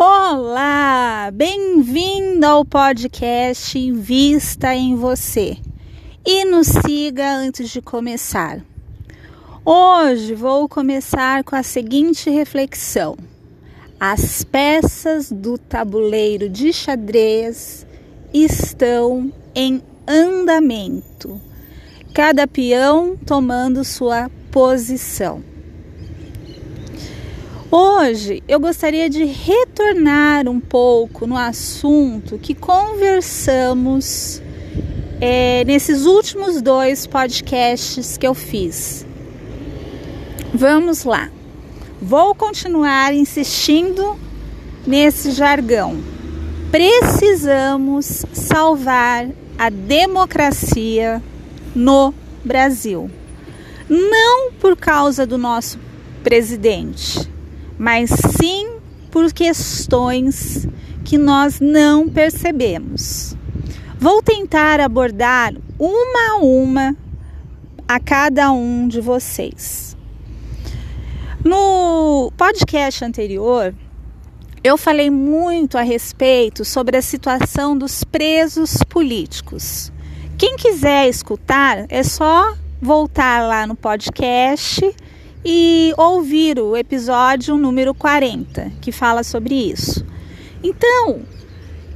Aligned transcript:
Olá, 0.00 1.28
bem-vindo 1.34 2.46
ao 2.46 2.64
podcast 2.64 3.90
Vista 3.90 4.72
em 4.72 4.94
Você 4.94 5.56
e 6.24 6.44
nos 6.44 6.68
siga 6.68 7.34
antes 7.34 7.68
de 7.68 7.82
começar. 7.82 8.64
Hoje 9.64 10.36
vou 10.36 10.68
começar 10.68 11.42
com 11.42 11.56
a 11.56 11.64
seguinte 11.64 12.30
reflexão: 12.30 13.16
as 13.98 14.44
peças 14.44 15.32
do 15.32 15.58
tabuleiro 15.58 16.48
de 16.48 16.72
xadrez 16.72 17.84
estão 18.32 19.32
em 19.52 19.82
andamento, 20.06 21.40
cada 22.14 22.46
peão 22.46 23.16
tomando 23.16 23.82
sua 23.82 24.30
posição. 24.52 25.47
Hoje 27.70 28.42
eu 28.48 28.58
gostaria 28.58 29.10
de 29.10 29.24
retornar 29.24 30.48
um 30.48 30.58
pouco 30.58 31.26
no 31.26 31.36
assunto 31.36 32.38
que 32.38 32.54
conversamos 32.54 34.40
é, 35.20 35.64
nesses 35.66 36.06
últimos 36.06 36.62
dois 36.62 37.06
podcasts 37.06 38.16
que 38.16 38.26
eu 38.26 38.32
fiz. 38.32 39.04
Vamos 40.54 41.04
lá. 41.04 41.30
Vou 42.00 42.34
continuar 42.34 43.12
insistindo 43.12 44.18
nesse 44.86 45.32
jargão. 45.32 46.02
Precisamos 46.70 48.24
salvar 48.32 49.28
a 49.58 49.68
democracia 49.68 51.22
no 51.74 52.14
Brasil. 52.42 53.10
Não 53.90 54.52
por 54.52 54.74
causa 54.74 55.26
do 55.26 55.36
nosso 55.36 55.78
presidente, 56.24 57.28
mas 57.78 58.10
sim 58.38 58.78
por 59.10 59.32
questões 59.32 60.66
que 61.04 61.16
nós 61.16 61.60
não 61.60 62.08
percebemos. 62.08 63.36
Vou 63.98 64.22
tentar 64.22 64.80
abordar 64.80 65.54
uma 65.78 66.32
a 66.32 66.36
uma 66.36 66.96
a 67.86 67.98
cada 67.98 68.52
um 68.52 68.86
de 68.86 69.00
vocês. 69.00 69.96
No 71.44 72.30
podcast 72.36 73.04
anterior, 73.04 73.74
eu 74.62 74.76
falei 74.76 75.08
muito 75.08 75.78
a 75.78 75.82
respeito 75.82 76.64
sobre 76.64 76.96
a 76.96 77.02
situação 77.02 77.78
dos 77.78 78.04
presos 78.04 78.82
políticos. 78.88 79.92
Quem 80.36 80.56
quiser 80.56 81.08
escutar, 81.08 81.86
é 81.88 82.02
só 82.02 82.54
voltar 82.80 83.42
lá 83.46 83.66
no 83.66 83.74
podcast 83.74 84.94
e 85.44 85.92
ouvir 85.96 86.58
o 86.58 86.76
episódio 86.76 87.56
número 87.56 87.94
40, 87.94 88.72
que 88.80 88.92
fala 88.92 89.22
sobre 89.22 89.54
isso. 89.54 90.04
Então, 90.62 91.22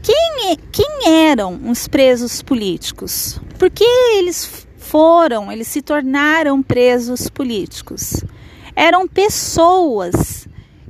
quem, 0.02 0.50
é, 0.50 0.56
quem 0.70 1.28
eram 1.28 1.60
os 1.70 1.86
presos 1.88 2.42
políticos? 2.42 3.40
Por 3.58 3.70
que 3.70 3.84
eles 4.16 4.66
foram, 4.78 5.50
eles 5.50 5.68
se 5.68 5.82
tornaram 5.82 6.62
presos 6.62 7.28
políticos? 7.28 8.24
Eram 8.74 9.06
pessoas 9.06 10.48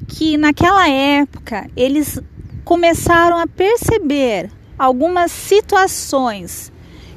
que 0.09 0.37
naquela 0.37 0.89
época 0.89 1.69
eles 1.77 2.19
começaram 2.65 3.39
a 3.39 3.47
perceber 3.47 4.51
algumas 4.79 5.31
situações 5.31 6.73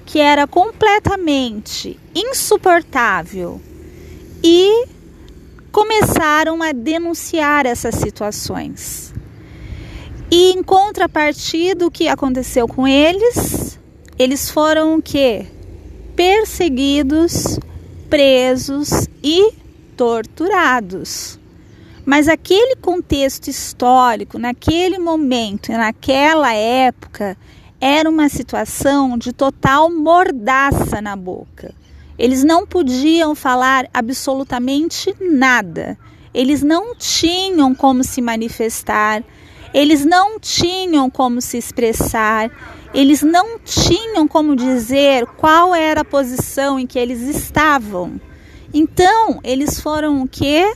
que 0.05 0.19
era 0.19 0.45
completamente 0.45 1.99
insuportável 2.13 3.59
e 4.43 4.85
começaram 5.75 6.63
a 6.63 6.71
denunciar 6.71 7.65
essas 7.65 7.95
situações. 7.95 9.13
E 10.31 10.53
em 10.53 10.63
contrapartida, 10.63 11.85
o 11.85 11.91
que 11.91 12.07
aconteceu 12.07 12.65
com 12.65 12.87
eles? 12.87 13.77
Eles 14.17 14.49
foram 14.49 14.95
o 14.95 15.01
quê? 15.01 15.45
Perseguidos, 16.15 17.59
presos 18.09 19.09
e 19.21 19.51
torturados. 19.97 21.37
Mas 22.05 22.29
aquele 22.29 22.77
contexto 22.77 23.49
histórico, 23.49 24.39
naquele 24.39 24.97
momento, 24.97 25.73
naquela 25.73 26.53
época, 26.53 27.35
era 27.81 28.09
uma 28.09 28.29
situação 28.29 29.17
de 29.17 29.33
total 29.33 29.91
mordaça 29.91 31.01
na 31.01 31.17
boca. 31.17 31.75
Eles 32.17 32.43
não 32.43 32.65
podiam 32.65 33.35
falar 33.35 33.87
absolutamente 33.93 35.13
nada. 35.19 35.97
Eles 36.33 36.61
não 36.61 36.95
tinham 36.95 37.73
como 37.73 38.03
se 38.03 38.21
manifestar, 38.21 39.23
eles 39.73 40.05
não 40.05 40.39
tinham 40.39 41.09
como 41.09 41.41
se 41.41 41.57
expressar, 41.57 42.49
eles 42.93 43.21
não 43.21 43.59
tinham 43.59 44.27
como 44.27 44.55
dizer 44.55 45.25
qual 45.25 45.75
era 45.75 46.01
a 46.01 46.05
posição 46.05 46.79
em 46.79 46.87
que 46.87 46.97
eles 46.97 47.21
estavam. 47.21 48.19
Então, 48.73 49.39
eles 49.43 49.79
foram 49.79 50.21
o 50.21 50.27
quê? 50.27 50.73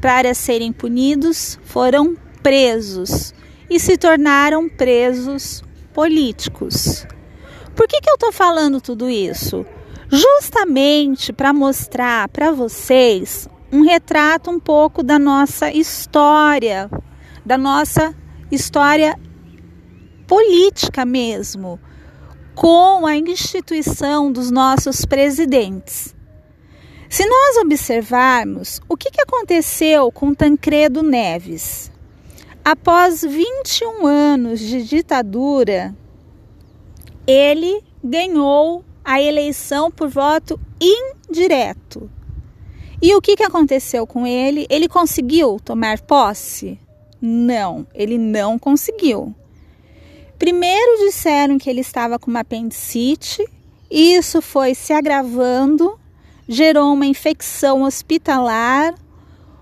Para 0.00 0.34
serem 0.34 0.72
punidos, 0.72 1.58
foram 1.64 2.16
presos 2.42 3.34
e 3.68 3.78
se 3.78 3.96
tornaram 3.96 4.68
presos 4.68 5.62
políticos. 5.94 7.06
Por 7.74 7.86
que, 7.86 8.00
que 8.00 8.10
eu 8.10 8.14
estou 8.14 8.32
falando 8.32 8.80
tudo 8.80 9.08
isso? 9.08 9.64
Justamente 10.12 11.32
para 11.32 11.54
mostrar 11.54 12.28
para 12.28 12.52
vocês 12.52 13.48
um 13.72 13.80
retrato 13.80 14.50
um 14.50 14.60
pouco 14.60 15.02
da 15.02 15.18
nossa 15.18 15.72
história, 15.72 16.90
da 17.46 17.56
nossa 17.56 18.14
história 18.50 19.18
política 20.26 21.06
mesmo, 21.06 21.80
com 22.54 23.06
a 23.06 23.16
instituição 23.16 24.30
dos 24.30 24.50
nossos 24.50 25.06
presidentes. 25.06 26.14
Se 27.08 27.24
nós 27.24 27.56
observarmos 27.56 28.80
o 28.86 28.96
que, 28.98 29.08
aconteceu 29.18 30.12
com 30.12 30.34
Tancredo 30.34 31.02
Neves, 31.02 31.90
após 32.62 33.22
21 33.22 34.06
anos 34.06 34.60
de 34.60 34.82
ditadura, 34.82 35.94
ele 37.26 37.82
ganhou 38.04 38.84
a 39.04 39.20
eleição 39.20 39.90
por 39.90 40.08
voto 40.08 40.58
indireto. 40.80 42.10
E 43.00 43.14
o 43.14 43.20
que, 43.20 43.36
que 43.36 43.42
aconteceu 43.42 44.06
com 44.06 44.26
ele? 44.26 44.66
Ele 44.70 44.88
conseguiu 44.88 45.58
tomar 45.64 46.00
posse? 46.00 46.78
Não, 47.20 47.86
ele 47.94 48.16
não 48.16 48.58
conseguiu. 48.58 49.34
Primeiro 50.38 51.06
disseram 51.06 51.58
que 51.58 51.68
ele 51.68 51.80
estava 51.80 52.18
com 52.18 52.30
uma 52.30 52.40
apendicite, 52.40 53.44
isso 53.90 54.40
foi 54.40 54.74
se 54.74 54.92
agravando, 54.92 55.98
gerou 56.48 56.92
uma 56.92 57.06
infecção 57.06 57.82
hospitalar, 57.82 58.94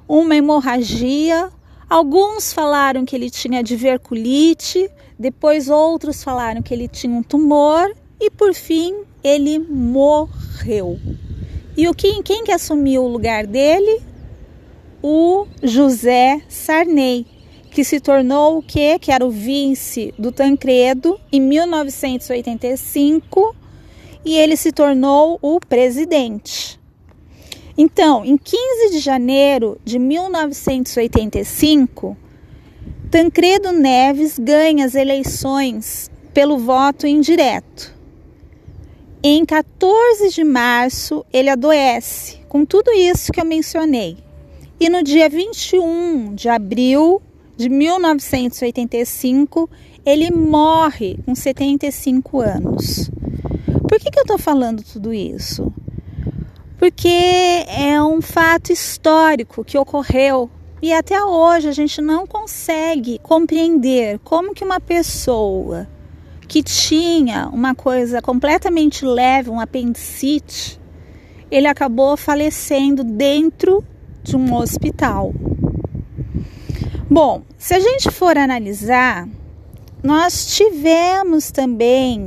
uma 0.08 0.36
hemorragia. 0.36 1.50
Alguns 1.88 2.52
falaram 2.52 3.04
que 3.04 3.14
ele 3.16 3.30
tinha 3.30 3.62
diverculite, 3.62 4.90
depois 5.18 5.68
outros 5.68 6.22
falaram 6.22 6.62
que 6.62 6.72
ele 6.72 6.88
tinha 6.88 7.14
um 7.14 7.22
tumor 7.22 7.94
e 8.20 8.30
por 8.30 8.54
fim 8.54 9.02
ele 9.24 9.58
morreu. 9.58 11.00
E 11.76 11.88
o 11.88 11.94
que, 11.94 12.22
quem 12.22 12.44
que 12.44 12.52
assumiu 12.52 13.02
o 13.04 13.08
lugar 13.08 13.44
dele? 13.46 14.00
O 15.02 15.46
José 15.62 16.42
Sarney, 16.48 17.26
que 17.70 17.82
se 17.82 17.98
tornou 18.00 18.58
o 18.58 18.62
quê? 18.62 18.98
Que 19.00 19.10
era 19.10 19.24
o 19.24 19.30
vice 19.30 20.12
do 20.18 20.30
Tancredo 20.30 21.18
em 21.32 21.40
1985 21.40 23.56
e 24.24 24.36
ele 24.36 24.56
se 24.56 24.72
tornou 24.72 25.38
o 25.40 25.58
presidente. 25.58 26.78
Então, 27.78 28.24
em 28.24 28.36
15 28.36 28.90
de 28.90 28.98
janeiro 28.98 29.80
de 29.82 29.98
1985, 29.98 32.16
Tancredo 33.10 33.72
Neves 33.72 34.38
ganha 34.38 34.84
as 34.84 34.94
eleições 34.94 36.10
pelo 36.34 36.58
voto 36.58 37.06
indireto. 37.06 37.98
Em 39.22 39.44
14 39.44 40.30
de 40.30 40.42
março, 40.42 41.26
ele 41.30 41.50
adoece, 41.50 42.38
com 42.48 42.64
tudo 42.64 42.90
isso 42.90 43.30
que 43.30 43.38
eu 43.38 43.44
mencionei. 43.44 44.16
E 44.80 44.88
no 44.88 45.02
dia 45.02 45.28
21 45.28 46.34
de 46.34 46.48
abril 46.48 47.20
de 47.54 47.68
1985, 47.68 49.68
ele 50.06 50.30
morre 50.30 51.18
com 51.26 51.34
75 51.34 52.40
anos. 52.40 53.10
Por 53.86 54.00
que, 54.00 54.10
que 54.10 54.18
eu 54.18 54.22
estou 54.22 54.38
falando 54.38 54.82
tudo 54.82 55.12
isso? 55.12 55.70
Porque 56.78 57.66
é 57.68 58.02
um 58.02 58.22
fato 58.22 58.72
histórico 58.72 59.62
que 59.62 59.76
ocorreu 59.76 60.48
e 60.80 60.94
até 60.94 61.22
hoje 61.22 61.68
a 61.68 61.72
gente 61.72 62.00
não 62.00 62.26
consegue 62.26 63.18
compreender 63.18 64.18
como 64.20 64.54
que 64.54 64.64
uma 64.64 64.80
pessoa 64.80 65.86
que 66.50 66.64
tinha 66.64 67.48
uma 67.52 67.76
coisa 67.76 68.20
completamente 68.20 69.04
leve, 69.04 69.50
um 69.50 69.60
apendicite, 69.60 70.80
ele 71.48 71.68
acabou 71.68 72.16
falecendo 72.16 73.04
dentro 73.04 73.84
de 74.20 74.36
um 74.36 74.52
hospital. 74.56 75.32
Bom, 77.08 77.42
se 77.56 77.72
a 77.72 77.78
gente 77.78 78.10
for 78.10 78.36
analisar, 78.36 79.28
nós 80.02 80.56
tivemos 80.56 81.52
também, 81.52 82.26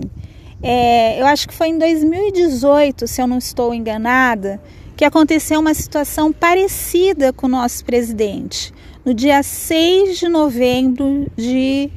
é, 0.61 1.19
eu 1.19 1.25
acho 1.25 1.45
que 1.45 1.53
foi 1.53 1.67
em 1.67 1.77
2018, 1.77 3.05
se 3.05 3.21
eu 3.21 3.27
não 3.27 3.39
estou 3.39 3.73
enganada, 3.73 4.61
que 4.95 5.03
aconteceu 5.03 5.59
uma 5.59 5.73
situação 5.73 6.31
parecida 6.31 7.33
com 7.33 7.47
o 7.47 7.49
nosso 7.49 7.83
presidente. 7.83 8.73
No 9.03 9.13
dia 9.13 9.43
6 9.43 10.17
de 10.17 10.29
novembro 10.29 11.29
de 11.35 11.91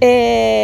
é, 0.00 0.55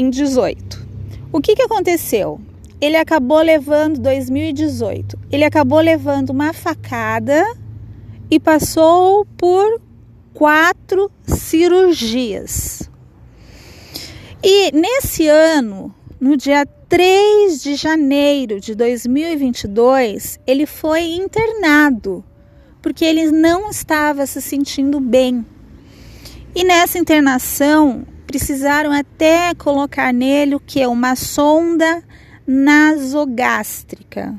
em 0.00 0.08
18. 0.08 0.86
O 1.30 1.40
que, 1.40 1.54
que 1.54 1.62
aconteceu? 1.62 2.40
Ele 2.80 2.96
acabou 2.96 3.42
levando 3.42 4.00
2018. 4.00 5.18
Ele 5.30 5.44
acabou 5.44 5.80
levando 5.80 6.30
uma 6.30 6.52
facada 6.52 7.44
e 8.30 8.40
passou 8.40 9.26
por 9.36 9.80
quatro 10.32 11.10
cirurgias. 11.26 12.88
E 14.42 14.72
nesse 14.72 15.28
ano, 15.28 15.94
no 16.18 16.36
dia 16.36 16.64
3 16.88 17.62
de 17.62 17.74
janeiro 17.74 18.58
de 18.58 18.74
2022, 18.74 20.40
ele 20.46 20.64
foi 20.64 21.12
internado 21.12 22.24
porque 22.80 23.04
ele 23.04 23.30
não 23.30 23.68
estava 23.68 24.24
se 24.26 24.40
sentindo 24.40 24.98
bem. 24.98 25.44
E 26.54 26.64
nessa 26.64 26.98
internação, 26.98 28.06
precisaram 28.30 28.92
até 28.92 29.52
colocar 29.56 30.14
nele 30.14 30.54
o 30.54 30.60
que? 30.60 30.86
Uma 30.86 31.16
sonda 31.16 32.00
nasogástrica. 32.46 34.38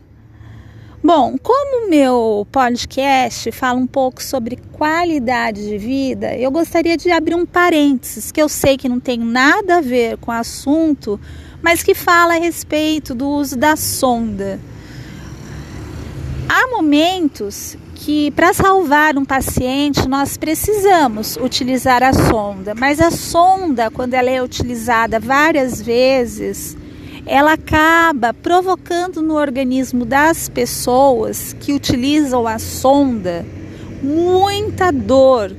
Bom, 1.04 1.38
como 1.38 1.86
o 1.86 1.90
meu 1.90 2.48
podcast 2.50 3.52
fala 3.52 3.78
um 3.78 3.86
pouco 3.86 4.24
sobre 4.24 4.56
qualidade 4.72 5.68
de 5.68 5.78
vida, 5.78 6.34
eu 6.38 6.50
gostaria 6.50 6.96
de 6.96 7.12
abrir 7.12 7.36
um 7.36 7.46
parênteses 7.46 8.32
que 8.32 8.42
eu 8.42 8.48
sei 8.48 8.78
que 8.78 8.88
não 8.88 8.98
tem 8.98 9.20
nada 9.20 9.80
a 9.80 9.82
ver 9.82 10.16
com 10.20 10.32
o 10.32 10.36
assunto, 10.36 11.20
mas 11.62 11.84
que 11.84 11.94
fala 11.94 12.36
a 12.36 12.40
respeito 12.40 13.14
do 13.14 13.28
uso 13.28 13.58
da 13.58 13.76
sonda. 13.76 14.58
Há 16.48 16.68
momentos 16.70 17.76
que 18.04 18.32
para 18.32 18.52
salvar 18.52 19.16
um 19.16 19.24
paciente 19.24 20.08
nós 20.08 20.36
precisamos 20.36 21.38
utilizar 21.38 22.02
a 22.02 22.12
sonda, 22.12 22.74
mas 22.74 23.00
a 23.00 23.12
sonda, 23.12 23.92
quando 23.92 24.16
ela 24.16 24.30
é 24.30 24.42
utilizada 24.42 25.20
várias 25.20 25.80
vezes, 25.80 26.76
ela 27.28 27.54
acaba 27.54 28.34
provocando 28.34 29.22
no 29.22 29.36
organismo 29.36 30.04
das 30.04 30.50
pessoas 30.50 31.56
que 31.60 31.74
utilizam 31.74 32.48
a 32.48 32.58
sonda 32.58 33.46
muita 34.02 34.92
dor 34.92 35.56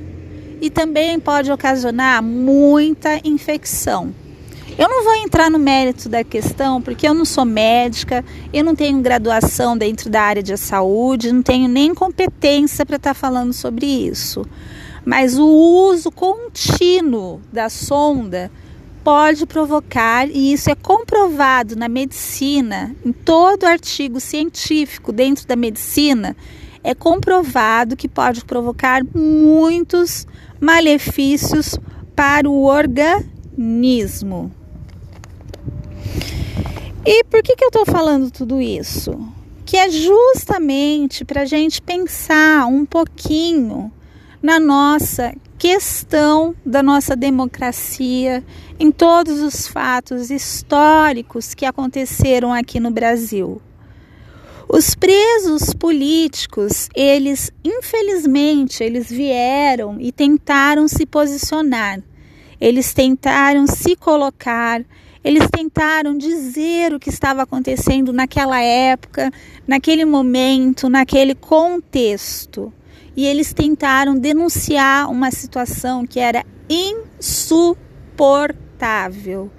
e 0.59 0.69
também 0.69 1.21
pode 1.21 1.49
ocasionar 1.49 2.21
muita 2.21 3.21
infecção. 3.23 4.13
Eu 4.75 4.89
não 4.89 5.03
vou 5.03 5.13
entrar 5.13 5.51
no 5.51 5.59
mérito 5.59 6.09
da 6.09 6.23
questão 6.23 6.81
porque 6.81 7.07
eu 7.07 7.13
não 7.13 7.25
sou 7.25 7.45
médica, 7.45 8.25
eu 8.51 8.63
não 8.63 8.73
tenho 8.75 8.99
graduação 9.01 9.77
dentro 9.77 10.09
da 10.09 10.21
área 10.21 10.41
de 10.41 10.57
saúde, 10.57 11.31
não 11.31 11.43
tenho 11.43 11.67
nem 11.69 11.93
competência 11.93 12.83
para 12.83 12.95
estar 12.95 13.11
tá 13.11 13.13
falando 13.13 13.53
sobre 13.53 13.85
isso. 13.85 14.43
Mas 15.05 15.37
o 15.37 15.45
uso 15.45 16.09
contínuo 16.09 17.39
da 17.51 17.69
sonda 17.69 18.51
pode 19.03 19.45
provocar, 19.45 20.27
e 20.27 20.53
isso 20.53 20.71
é 20.71 20.75
comprovado 20.75 21.75
na 21.75 21.87
medicina, 21.87 22.95
em 23.05 23.11
todo 23.11 23.65
artigo 23.65 24.19
científico 24.19 25.11
dentro 25.11 25.45
da 25.45 25.55
medicina, 25.55 26.35
é 26.83 26.95
comprovado 26.95 27.95
que 27.95 28.07
pode 28.07 28.43
provocar 28.43 29.01
muitos 29.13 30.25
malefícios 30.59 31.77
para 32.15 32.49
o 32.49 32.63
organismo. 32.63 34.51
E 37.05 37.23
por 37.25 37.43
que, 37.43 37.55
que 37.55 37.65
eu 37.65 37.67
estou 37.67 37.85
falando 37.85 38.31
tudo 38.31 38.61
isso? 38.61 39.19
Que 39.65 39.75
é 39.75 39.89
justamente 39.89 41.25
para 41.25 41.41
a 41.41 41.45
gente 41.45 41.81
pensar 41.81 42.65
um 42.65 42.85
pouquinho 42.85 43.91
na 44.41 44.57
nossa 44.57 45.33
questão 45.57 46.55
da 46.65 46.81
nossa 46.81 47.13
democracia, 47.13 48.43
em 48.79 48.89
todos 48.89 49.41
os 49.41 49.67
fatos 49.67 50.31
históricos 50.31 51.53
que 51.53 51.65
aconteceram 51.65 52.53
aqui 52.53 52.79
no 52.79 52.89
Brasil. 52.89 53.61
Os 54.69 54.95
presos 54.95 55.73
políticos, 55.73 56.89
eles 56.95 57.51
infelizmente, 57.65 58.81
eles 58.81 59.09
vieram 59.09 59.97
e 59.99 60.09
tentaram 60.11 60.87
se 60.87 61.05
posicionar. 61.05 62.01
Eles 62.61 62.93
tentaram 62.93 63.67
se 63.67 63.93
colocar, 63.95 64.81
eles 65.23 65.47
tentaram 65.49 66.17
dizer 66.17 66.93
o 66.93 66.99
que 66.99 67.09
estava 67.09 67.43
acontecendo 67.43 68.11
naquela 68.11 68.61
época, 68.61 69.31
naquele 69.67 70.05
momento, 70.05 70.89
naquele 70.89 71.33
contexto 71.33 72.73
e 73.15 73.25
eles 73.25 73.53
tentaram 73.53 74.17
denunciar 74.17 75.09
uma 75.09 75.31
situação 75.31 76.05
que 76.05 76.19
era 76.19 76.45
insuportável. 76.69 79.49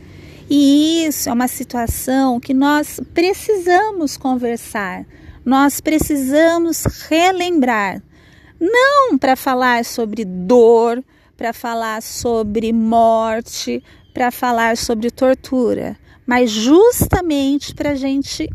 E 0.49 1.05
isso 1.05 1.29
é 1.29 1.33
uma 1.33 1.49
situação 1.49 2.39
que 2.39 2.55
nós 2.55 3.01
precisamos 3.13 4.17
conversar, 4.17 5.05
nós 5.45 5.81
precisamos 5.81 6.85
relembrar. 7.09 8.01
Não 8.61 9.19
para 9.19 9.35
falar 9.35 9.85
sobre 9.85 10.25
dor, 10.25 11.03
para 11.37 11.53
falar 11.53 12.01
sobre 12.01 12.73
morte, 12.73 13.83
para 14.15 14.31
falar 14.31 14.77
sobre 14.77 15.11
tortura, 15.11 15.97
mas 16.25 16.49
justamente 16.49 17.75
para 17.75 17.91
a 17.91 17.97
gente 17.97 18.49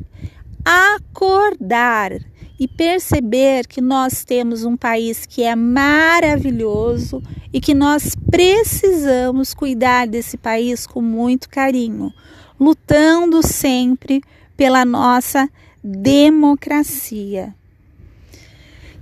acordar 0.64 2.14
e 2.60 2.68
perceber 2.68 3.68
que 3.68 3.80
nós 3.80 4.24
temos 4.24 4.64
um 4.64 4.76
país 4.76 5.26
que 5.26 5.44
é 5.44 5.56
maravilhoso 5.56 7.22
e 7.54 7.62
que 7.62 7.74
nós 7.74 8.16
precisamos 8.30 9.54
cuidar 9.54 10.08
desse 10.08 10.38
país 10.38 10.88
com 10.88 11.02
muito 11.02 11.50
carinho, 11.50 12.12
lutando 12.60 13.44
sempre 13.44 14.22
pela 14.56 14.84
nossa 14.84 15.48
democracia. 15.84 17.54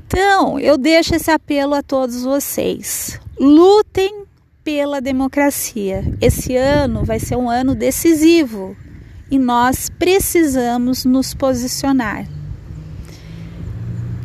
Então, 0.06 0.60
eu 0.60 0.78
deixo 0.78 1.16
esse 1.16 1.32
apelo 1.32 1.74
a 1.74 1.82
todos 1.82 2.24
vocês. 2.24 3.20
Lutem 3.40 4.26
pela 4.64 5.02
democracia. 5.02 6.04
Esse 6.22 6.56
ano 6.56 7.04
vai 7.04 7.20
ser 7.20 7.36
um 7.36 7.50
ano 7.50 7.74
decisivo 7.74 8.76
e 9.32 9.40
nós 9.40 9.90
precisamos 9.90 11.06
nos 11.06 11.34
posicionar. 11.34 12.35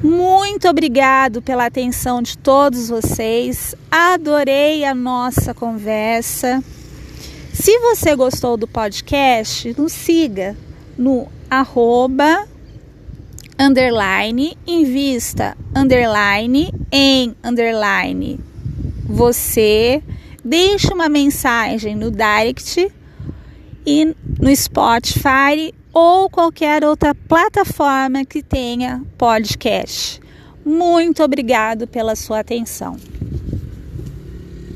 Muito 0.03 0.69
obrigado 0.69 1.43
pela 1.43 1.67
atenção 1.67 2.23
de 2.23 2.39
todos 2.39 2.89
vocês. 2.89 3.75
Adorei 3.91 4.85
a 4.85 4.95
nossa 4.95 5.53
conversa. 5.53 6.63
Se 7.53 7.79
você 7.81 8.17
gostou 8.17 8.57
do 8.57 8.67
podcast, 8.67 9.75
nos 9.77 9.93
siga 9.93 10.57
no 10.97 11.29
arroba 11.51 12.47
underline 13.59 14.57
invista 14.67 15.57
underline 15.75 16.73
em 16.91 17.35
underline 17.45 18.41
você 19.11 20.01
deixe 20.45 20.95
uma 20.95 21.09
mensagem 21.09 21.97
no 21.97 22.11
direct 22.11 22.91
e 23.85 24.15
no 24.39 24.55
Spotify 24.55 25.75
ou 25.93 26.31
qualquer 26.31 26.85
outra 26.85 27.15
plataforma 27.15 28.25
que 28.25 28.43
tenha 28.43 29.03
podcast. 29.19 30.21
Muito 30.65 31.23
obrigado 31.23 31.87
pela 31.87 32.15
sua 32.15 32.41
atenção. 32.41 32.97